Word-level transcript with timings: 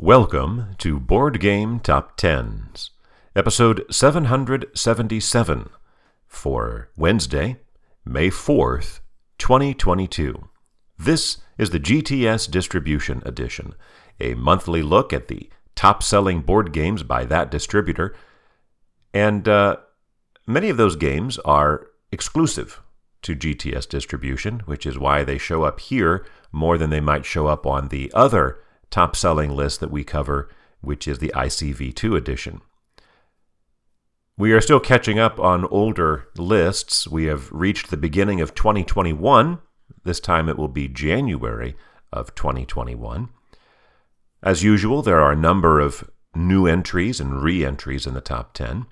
Welcome 0.00 0.76
to 0.78 1.00
Board 1.00 1.40
Game 1.40 1.80
Top 1.80 2.16
Tens, 2.16 2.92
episode 3.34 3.84
777 3.90 5.70
for 6.24 6.88
Wednesday, 6.96 7.56
May 8.04 8.30
4th, 8.30 9.00
2022. 9.38 10.48
This 10.96 11.38
is 11.58 11.70
the 11.70 11.80
GTS 11.80 12.48
Distribution 12.48 13.24
Edition, 13.26 13.74
a 14.20 14.34
monthly 14.34 14.82
look 14.82 15.12
at 15.12 15.26
the 15.26 15.50
top 15.74 16.04
selling 16.04 16.42
board 16.42 16.72
games 16.72 17.02
by 17.02 17.24
that 17.24 17.50
distributor. 17.50 18.14
And 19.12 19.48
uh, 19.48 19.78
many 20.46 20.68
of 20.68 20.76
those 20.76 20.94
games 20.94 21.40
are 21.40 21.88
exclusive 22.12 22.80
to 23.22 23.34
GTS 23.34 23.88
distribution, 23.88 24.60
which 24.60 24.86
is 24.86 24.96
why 24.96 25.24
they 25.24 25.38
show 25.38 25.64
up 25.64 25.80
here 25.80 26.24
more 26.52 26.78
than 26.78 26.90
they 26.90 27.00
might 27.00 27.24
show 27.24 27.48
up 27.48 27.66
on 27.66 27.88
the 27.88 28.12
other 28.14 28.60
top 28.90 29.16
selling 29.16 29.50
list 29.50 29.80
that 29.80 29.90
we 29.90 30.04
cover, 30.04 30.48
which 30.80 31.06
is 31.08 31.18
the 31.18 31.32
ICV2 31.34 32.16
edition. 32.16 32.60
We 34.36 34.52
are 34.52 34.60
still 34.60 34.80
catching 34.80 35.18
up 35.18 35.40
on 35.40 35.64
older 35.64 36.28
lists. 36.36 37.08
We 37.08 37.24
have 37.24 37.50
reached 37.50 37.90
the 37.90 37.96
beginning 37.96 38.40
of 38.40 38.54
2021. 38.54 39.58
This 40.04 40.20
time 40.20 40.48
it 40.48 40.56
will 40.56 40.68
be 40.68 40.86
January 40.86 41.74
of 42.12 42.34
2021. 42.36 43.30
As 44.42 44.62
usual, 44.62 45.02
there 45.02 45.20
are 45.20 45.32
a 45.32 45.36
number 45.36 45.80
of 45.80 46.08
new 46.36 46.66
entries 46.66 47.18
and 47.18 47.42
re 47.42 47.64
entries 47.64 48.06
in 48.06 48.14
the 48.14 48.20
top 48.20 48.54
10. 48.54 48.86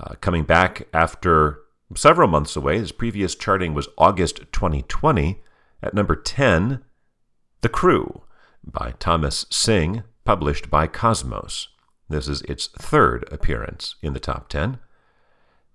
Uh, 0.00 0.14
coming 0.22 0.44
back 0.44 0.88
after 0.94 1.60
several 1.94 2.28
months 2.28 2.56
away, 2.56 2.78
his 2.78 2.92
previous 2.92 3.34
charting 3.34 3.74
was 3.74 3.88
August 3.98 4.38
2020. 4.52 5.42
At 5.82 5.92
number 5.94 6.16
10, 6.16 6.82
The 7.60 7.68
Crew 7.68 8.22
by 8.64 8.94
Thomas 8.98 9.46
Sing, 9.50 10.02
published 10.24 10.70
by 10.70 10.86
Kosmos. 10.86 11.68
This 12.08 12.28
is 12.28 12.42
its 12.42 12.68
third 12.68 13.28
appearance 13.32 13.96
in 14.02 14.12
the 14.12 14.20
top 14.20 14.48
10. 14.48 14.78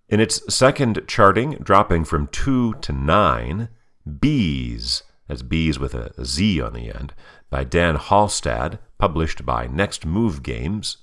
In 0.10 0.20
its 0.20 0.54
second 0.54 1.02
charting, 1.08 1.54
dropping 1.56 2.06
from 2.06 2.28
2 2.28 2.76
to 2.76 2.94
9, 2.94 3.70
Beez, 4.20 5.04
that's 5.28 5.42
Beez 5.42 5.80
with 5.80 5.94
a 5.94 6.14
Z 6.24 6.62
on 6.62 6.74
the 6.74 6.94
end, 6.94 7.14
by 7.50 7.64
Dan 7.64 7.98
Halstad, 7.98 8.80
published 8.98 9.46
by 9.46 9.68
Next 9.68 10.06
Move 10.06 10.44
Games. 10.44 10.98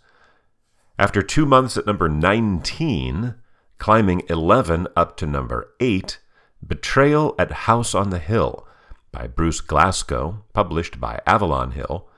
After 0.99 1.23
two 1.23 1.45
months 1.45 1.77
at 1.77 1.87
number 1.87 2.09
19, 2.09 3.35
climbing 3.79 4.23
11 4.29 4.89
up 4.97 5.17
to 5.19 5.27
number 5.27 5.75
8, 5.81 6.19
Betrayal 6.67 7.35
at 7.39 7.53
House 7.53 7.95
on 7.95 8.11
the 8.11 8.19
Hill, 8.19 8.67
by 9.15 9.29
Bruce 9.29 9.61
Glassco, 9.61 10.43
published 10.53 11.01
by 11.01 11.21
Avalon 11.25 11.71
Hill. 11.71 12.09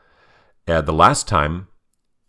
Uh, 0.66 0.80
the 0.80 0.94
last 0.94 1.28
time 1.28 1.68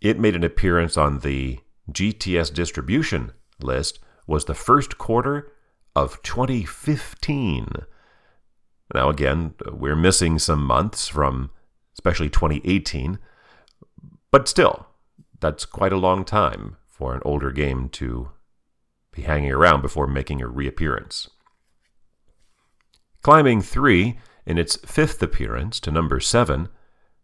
it 0.02 0.20
made 0.20 0.36
an 0.36 0.44
appearance 0.44 0.98
on 0.98 1.20
the 1.20 1.60
GTS 1.90 2.54
distribution 2.54 3.32
list 3.62 4.00
was 4.28 4.44
the 4.46 4.54
first 4.54 4.98
quarter 4.98 5.54
of 5.96 6.22
2015. 6.22 7.68
Now, 8.94 9.10
again, 9.10 9.54
we're 9.72 9.96
missing 9.96 10.38
some 10.38 10.64
months 10.64 11.08
from 11.08 11.50
especially 11.94 12.30
2018, 12.30 13.20
but 14.32 14.50
still, 14.50 14.88
that's 15.40 15.66
quite 15.66 15.94
a 15.94 15.98
long 15.98 16.26
time 16.26 16.76
for 16.86 17.16
an 17.16 17.22
older 17.24 17.52
game 17.52 17.88
to 17.90 18.32
be 19.14 19.22
hanging 19.22 19.52
around 19.52 19.82
before 19.82 20.08
making 20.08 20.42
a 20.42 20.48
reappearance. 20.48 21.30
Climbing 23.24 23.62
3 23.62 24.20
in 24.48 24.58
its 24.58 24.78
fifth 24.78 25.22
appearance 25.22 25.80
to 25.82 25.92
number 25.92 26.22
7, 26.22 26.70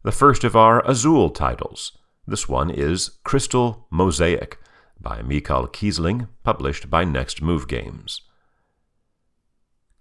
the 0.04 0.12
first 0.12 0.44
of 0.44 0.58
our 0.58 0.86
Azul 0.86 1.30
titles. 1.30 1.98
This 2.28 2.50
one 2.50 2.70
is 2.70 3.12
Crystal 3.24 3.88
Mosaic 3.90 4.60
by 5.00 5.22
Michael 5.22 5.68
Kiesling, 5.68 6.28
published 6.44 6.90
by 6.90 7.06
Next 7.06 7.42
Move 7.42 7.70
Games. 7.70 8.22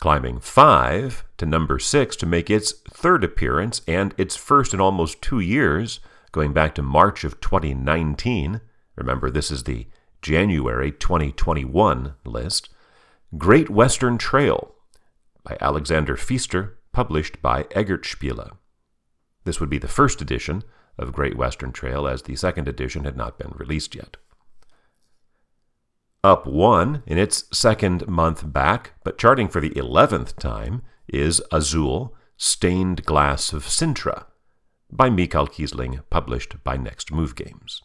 Climbing 0.00 0.40
5 0.40 1.24
to 1.36 1.46
number 1.46 1.78
6 1.78 2.16
to 2.16 2.26
make 2.26 2.50
its 2.50 2.72
third 2.90 3.22
appearance 3.22 3.82
and 3.86 4.14
its 4.18 4.36
first 4.36 4.74
in 4.74 4.80
almost 4.80 5.22
two 5.22 5.38
years, 5.38 6.00
going 6.32 6.52
back 6.52 6.74
to 6.74 6.82
March 6.82 7.22
of 7.22 7.40
2019. 7.40 8.60
Remember, 8.96 9.30
this 9.30 9.52
is 9.52 9.62
the 9.62 9.86
January 10.22 10.90
2021 10.90 12.14
list. 12.24 12.68
Great 13.38 13.70
Western 13.70 14.18
Trail 14.18 14.74
by 15.44 15.56
Alexander 15.60 16.16
Pfister, 16.16 16.78
published 16.92 17.40
by 17.42 17.64
Eggertspiele. 17.64 18.56
This 19.44 19.60
would 19.60 19.70
be 19.70 19.78
the 19.78 19.88
first 19.88 20.20
edition 20.20 20.62
of 20.98 21.12
Great 21.12 21.36
Western 21.36 21.72
Trail, 21.72 22.06
as 22.06 22.22
the 22.22 22.36
second 22.36 22.68
edition 22.68 23.04
had 23.04 23.16
not 23.16 23.38
been 23.38 23.52
released 23.54 23.94
yet. 23.94 24.16
Up 26.22 26.46
one 26.46 27.02
in 27.06 27.18
its 27.18 27.44
second 27.56 28.06
month 28.06 28.52
back, 28.52 28.92
but 29.02 29.18
charting 29.18 29.48
for 29.48 29.60
the 29.60 29.76
eleventh 29.76 30.36
time, 30.36 30.82
is 31.08 31.42
Azul 31.50 32.14
Stained 32.36 33.04
Glass 33.04 33.52
of 33.52 33.64
Sintra 33.64 34.26
by 34.90 35.10
Michael 35.10 35.48
Kiesling, 35.48 36.02
published 36.10 36.62
by 36.62 36.76
Next 36.76 37.10
Move 37.10 37.34
Games. 37.34 37.80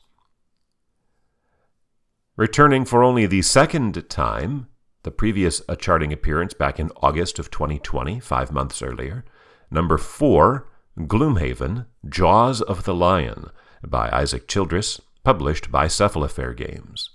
Returning 2.36 2.86
for 2.86 3.04
only 3.04 3.26
the 3.26 3.42
second 3.42 4.08
time 4.10 4.68
the 5.08 5.12
previous 5.12 5.62
a 5.70 5.76
charting 5.78 6.12
appearance 6.12 6.54
back 6.54 6.82
in 6.82 6.92
August 6.98 7.40
of 7.40 7.50
2020, 7.50 8.20
five 8.20 8.52
months 8.52 8.82
earlier. 8.82 9.24
Number 9.72 9.98
four, 9.98 10.68
Gloomhaven, 11.00 11.86
Jaws 12.10 12.62
of 12.62 12.84
the 12.84 12.94
Lion, 12.94 13.50
by 13.82 14.10
Isaac 14.12 14.50
Childress, 14.50 15.00
published 15.24 15.72
by 15.72 15.88
Cephalofair 15.88 16.54
Games. 16.58 17.12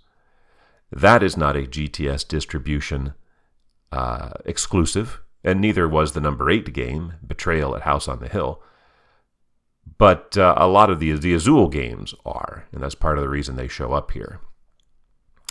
That 0.91 1.23
is 1.23 1.37
not 1.37 1.55
a 1.55 1.65
GTS 1.65 2.27
distribution 2.27 3.13
uh, 3.93 4.31
exclusive, 4.47 5.21
and 5.45 5.61
neither 5.61 5.87
was 5.87 6.13
the 6.13 6.21
number 6.23 6.49
eight 6.49 6.73
game, 6.73 7.17
Betrayal 7.23 7.77
at 7.77 7.83
House 7.83 8.09
on 8.09 8.21
the 8.21 8.29
Hill. 8.31 8.63
But 9.99 10.39
uh, 10.39 10.55
a 10.57 10.67
lot 10.67 10.89
of 10.89 10.99
the, 10.99 11.13
the 11.13 11.35
Azul 11.35 11.69
games 11.69 12.15
are, 12.25 12.65
and 12.73 12.83
that's 12.83 12.95
part 12.95 13.19
of 13.19 13.23
the 13.23 13.29
reason 13.29 13.57
they 13.57 13.69
show 13.69 13.93
up 13.93 14.13
here. 14.13 14.41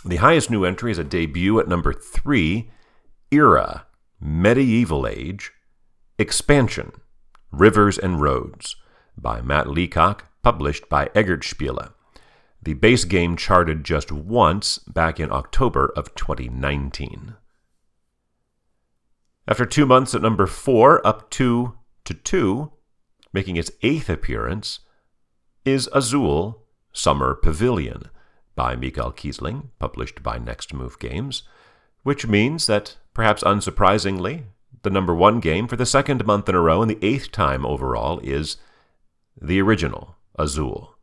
The 0.04 0.16
highest 0.16 0.50
new 0.50 0.64
entry 0.64 0.90
is 0.90 0.98
a 0.98 1.04
debut 1.04 1.60
at 1.60 1.68
number 1.68 1.92
three 1.92 2.70
Era, 3.30 3.86
Medieval 4.20 5.06
Age, 5.06 5.52
Expansion, 6.18 6.92
Rivers 7.52 7.98
and 7.98 8.20
Roads 8.20 8.74
by 9.16 9.40
Matt 9.40 9.68
Leacock, 9.68 10.26
published 10.42 10.88
by 10.88 11.06
Eggertspiele. 11.14 11.92
The 12.60 12.74
base 12.74 13.04
game 13.04 13.36
charted 13.36 13.84
just 13.84 14.10
once 14.10 14.78
back 14.78 15.20
in 15.20 15.30
October 15.30 15.92
of 15.94 16.14
2019. 16.16 17.34
After 19.46 19.66
two 19.66 19.86
months 19.86 20.14
at 20.14 20.22
number 20.22 20.46
four, 20.46 21.04
up 21.06 21.30
two 21.30 21.74
to 22.04 22.14
two, 22.14 22.72
making 23.32 23.56
its 23.56 23.70
eighth 23.82 24.10
appearance, 24.10 24.80
is 25.64 25.88
Azul 25.92 26.64
Summer 26.92 27.34
Pavilion 27.34 28.10
by 28.54 28.76
Michael 28.76 29.12
Kiesling, 29.12 29.68
published 29.78 30.22
by 30.22 30.38
Next 30.38 30.74
Move 30.74 30.98
Games, 30.98 31.42
which 32.02 32.26
means 32.26 32.66
that, 32.66 32.96
perhaps 33.14 33.42
unsurprisingly, 33.42 34.44
the 34.82 34.90
number 34.90 35.14
one 35.14 35.40
game 35.40 35.68
for 35.68 35.76
the 35.76 35.86
second 35.86 36.26
month 36.26 36.48
in 36.48 36.54
a 36.54 36.60
row 36.60 36.82
and 36.82 36.90
the 36.90 36.98
eighth 37.04 37.30
time 37.30 37.64
overall 37.64 38.18
is 38.20 38.56
the 39.40 39.60
original, 39.60 40.16
Azul. 40.38 40.96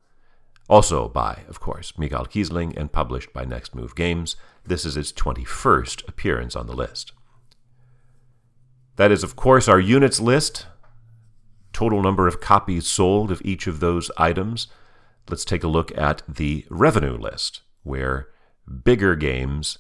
Also 0.70 1.10
by, 1.10 1.44
of 1.48 1.60
course, 1.60 1.98
Michael 1.98 2.26
Kiesling 2.26 2.78
and 2.78 2.92
published 2.92 3.34
by 3.34 3.44
Next 3.44 3.74
Move 3.74 3.96
Games. 3.96 4.36
This 4.66 4.86
is 4.86 4.96
its 4.96 5.12
21st 5.12 6.08
appearance 6.08 6.56
on 6.56 6.68
the 6.68 6.76
list. 6.76 7.14
That 8.98 9.12
is, 9.12 9.24
of 9.24 9.36
course, 9.36 9.68
our 9.68 9.80
units 9.80 10.20
list, 10.20 10.68
total 11.74 12.04
number 12.04 12.28
of 12.28 12.42
copies 12.42 12.86
sold 12.86 13.32
of 13.32 13.42
each 13.44 13.66
of 13.66 13.80
those 13.80 14.12
items 14.18 14.68
let's 15.30 15.46
take 15.46 15.64
a 15.64 15.68
look 15.68 15.96
at 15.98 16.22
the 16.28 16.66
revenue 16.70 17.18
list, 17.18 17.62
where 17.84 18.30
bigger 18.84 19.16
games 19.16 19.80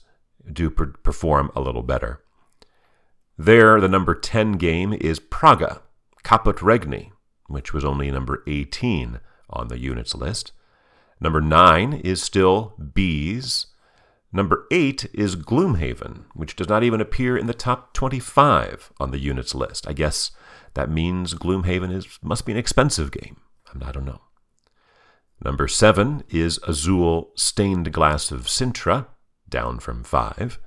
do 0.51 0.69
per- 0.69 0.94
perform 1.03 1.51
a 1.56 1.62
little 1.62 1.83
better. 1.83 2.21
There, 3.38 3.79
the 3.79 3.88
number 3.88 4.15
10 4.15 4.53
game 4.53 4.94
is 4.94 5.19
Praga, 5.19 5.81
Caput 6.24 6.62
Regni, 6.62 7.12
which 7.47 7.74
was 7.74 7.85
only 7.85 8.12
number 8.12 8.44
18 8.47 9.19
on 9.50 9.68
the 9.69 9.79
units 9.79 10.13
list. 10.13 10.51
Number 11.21 11.41
9 11.41 11.94
is 11.94 12.21
still 12.21 12.74
Beez. 12.94 13.68
Number 14.31 14.68
8 14.71 15.07
is 15.13 15.35
Gloomhaven, 15.35 16.25
which 16.33 16.56
does 16.56 16.69
not 16.69 16.83
even 16.83 17.01
appear 17.01 17.38
in 17.38 17.47
the 17.47 17.53
top 17.53 17.94
25 17.94 18.91
on 19.00 19.12
the 19.12 19.19
units 19.19 19.56
list. 19.56 19.88
I 19.88 19.94
guess 19.94 20.31
that 20.75 20.89
means 20.89 21.33
Gloomhaven 21.33 21.91
is 21.91 22.19
must 22.21 22.45
be 22.45 22.51
an 22.51 22.57
expensive 22.57 23.12
game. 23.12 23.38
I 23.81 23.91
don't 23.91 24.06
know. 24.06 24.21
Number 25.44 25.68
seven 25.68 26.24
is 26.30 26.59
Azul 26.68 27.31
Stained 27.36 27.91
Glass 27.94 28.31
of 28.31 28.47
Sintra, 28.47 29.07
down 29.47 29.80
from 29.80 30.03
five. 30.03 30.59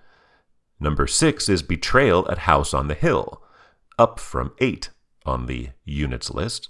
Number 0.81 1.07
six 1.07 1.49
is 1.49 1.63
Betrayal 1.63 2.29
at 2.31 2.39
House 2.39 2.73
on 2.73 2.89
the 2.89 2.95
Hill, 2.95 3.43
up 3.99 4.19
from 4.19 4.53
eight 4.59 4.91
on 5.25 5.47
the 5.47 5.71
units 5.85 6.31
list. 6.31 6.69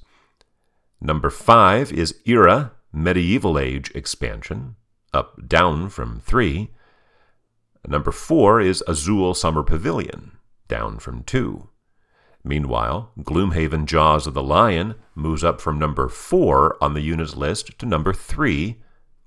Number 1.01 1.31
five 1.31 1.93
is 1.93 2.21
Era, 2.27 2.73
Medieval 2.93 3.59
Age 3.59 3.91
expansion, 3.95 4.77
up 5.15 5.49
down 5.49 5.89
from 5.89 6.21
3. 6.21 6.71
Number 7.87 8.13
4 8.13 8.61
is 8.61 8.85
Azul 8.87 9.35
Summer 9.35 9.63
Pavilion, 9.63 10.33
down 10.69 10.99
from 10.99 11.23
2. 11.25 11.69
Meanwhile, 12.45 13.13
Gloomhaven 13.21 13.87
Jaws 13.87 14.27
of 14.27 14.35
the 14.35 14.43
Lion 14.43 14.97
moves 15.15 15.45
up 15.45 15.61
from 15.61 15.79
number 15.79 16.09
4 16.09 16.77
on 16.83 16.95
the 16.95 17.01
units 17.01 17.37
list 17.37 17.79
to 17.79 17.87
number 17.87 18.13
3 18.13 18.81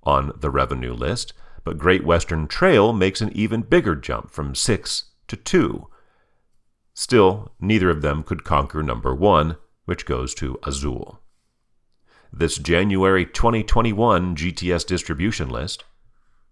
on 0.04 0.34
the 0.36 0.50
revenue 0.50 0.94
list, 0.94 1.34
but 1.64 1.78
Great 1.78 2.06
Western 2.06 2.48
Trail 2.48 2.94
makes 2.94 3.22
an 3.22 3.32
even 3.34 3.62
bigger 3.62 3.96
jump 3.96 4.32
from 4.32 4.54
6 4.54 5.06
to 5.28 5.36
2. 5.36 5.88
Still, 6.94 7.52
neither 7.60 7.90
of 7.90 8.02
them 8.02 8.24
could 8.24 8.44
conquer 8.44 8.84
number 8.84 9.16
1, 9.16 9.58
which 9.86 10.06
goes 10.06 10.34
to 10.36 10.60
Azul. 10.64 11.20
This 12.32 12.58
January 12.58 13.26
2021 13.26 14.36
GTS 14.36 14.86
distribution 14.86 15.50
list 15.50 15.86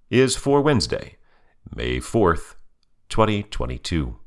is 0.10 0.36
for 0.36 0.62
Wednesday, 0.62 1.18
May 1.76 1.98
4th, 1.98 2.56
2022. 3.10 4.18